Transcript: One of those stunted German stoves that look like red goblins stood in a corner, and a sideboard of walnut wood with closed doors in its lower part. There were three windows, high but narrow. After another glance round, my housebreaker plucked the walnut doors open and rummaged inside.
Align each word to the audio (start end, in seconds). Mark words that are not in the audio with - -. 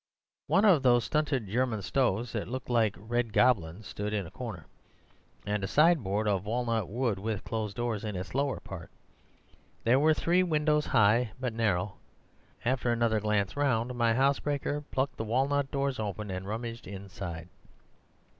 One 0.47 0.65
of 0.65 0.81
those 0.81 1.03
stunted 1.03 1.45
German 1.47 1.83
stoves 1.83 2.31
that 2.31 2.47
look 2.47 2.69
like 2.69 2.95
red 2.97 3.31
goblins 3.31 3.85
stood 3.85 4.13
in 4.13 4.25
a 4.25 4.31
corner, 4.31 4.65
and 5.45 5.63
a 5.63 5.67
sideboard 5.67 6.27
of 6.27 6.43
walnut 6.47 6.87
wood 6.89 7.19
with 7.19 7.43
closed 7.43 7.75
doors 7.77 8.03
in 8.03 8.15
its 8.15 8.33
lower 8.33 8.59
part. 8.59 8.89
There 9.83 9.99
were 9.99 10.15
three 10.15 10.41
windows, 10.41 10.87
high 10.87 11.33
but 11.39 11.53
narrow. 11.53 11.99
After 12.65 12.91
another 12.91 13.19
glance 13.19 13.55
round, 13.55 13.93
my 13.93 14.15
housebreaker 14.15 14.81
plucked 14.89 15.17
the 15.17 15.23
walnut 15.23 15.69
doors 15.69 15.99
open 15.99 16.31
and 16.31 16.47
rummaged 16.47 16.87
inside. 16.87 17.47